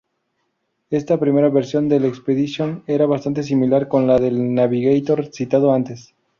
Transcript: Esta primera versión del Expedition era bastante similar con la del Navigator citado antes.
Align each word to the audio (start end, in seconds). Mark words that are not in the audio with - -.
Esta 0.89 1.19
primera 1.19 1.49
versión 1.49 1.87
del 1.87 2.05
Expedition 2.05 2.83
era 2.87 3.05
bastante 3.05 3.43
similar 3.43 3.87
con 3.87 4.07
la 4.07 4.17
del 4.17 4.51
Navigator 4.55 5.31
citado 5.31 5.71
antes. 5.71 6.15